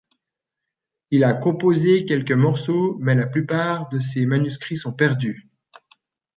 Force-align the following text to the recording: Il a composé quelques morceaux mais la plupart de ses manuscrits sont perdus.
Il 1.11 1.23
a 1.23 1.35
composé 1.35 2.05
quelques 2.05 2.31
morceaux 2.31 2.97
mais 2.99 3.13
la 3.13 3.27
plupart 3.27 3.87
de 3.89 3.99
ses 3.99 4.25
manuscrits 4.25 4.75
sont 4.75 4.93
perdus. 4.93 5.47